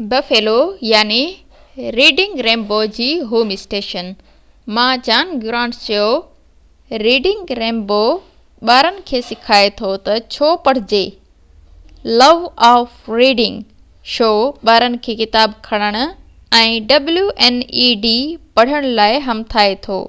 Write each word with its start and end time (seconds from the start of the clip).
wned 0.00 0.04
Buffalo 0.10 0.58
Reading 1.96 2.34
Rainbow 2.48 2.76
جي 2.98 3.08
home 3.30 3.48
station 3.54 4.10
مان 4.76 5.02
John 5.08 5.32
Grant 5.46 5.78
چيو 5.86 6.12
ريڊنگ 7.04 7.50
رينبو 7.62 7.98
ٻارن 8.70 9.02
کي 9.10 9.22
سکائي 9.32 9.74
ٿو 9.82 9.90
تہ 10.06 10.22
ڇو 10.36 10.52
پڙهجي،... 10.68 11.04
لو 12.22 12.30
آف 12.70 13.12
ريڊنگ— 13.16 13.60
شو 14.14 14.32
ٻارن 14.72 14.96
کي 15.08 15.18
ڪتاب 15.24 15.58
کڻڻ 15.70 16.00
۽ 16.62 18.24
پڙهڻ 18.60 18.92
لاءِ 19.02 19.22
همٿائي 19.30 19.80
ٿو. 19.88 20.02